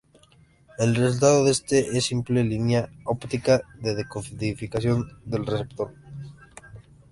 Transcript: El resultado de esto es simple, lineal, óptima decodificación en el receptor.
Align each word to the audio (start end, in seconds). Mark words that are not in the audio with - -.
El 0.79 0.95
resultado 0.95 1.43
de 1.43 1.51
esto 1.51 1.75
es 1.75 2.05
simple, 2.05 2.43
lineal, 2.43 2.89
óptima 3.05 3.61
decodificación 3.79 5.15
en 5.27 5.33
el 5.35 5.45
receptor. 5.45 5.93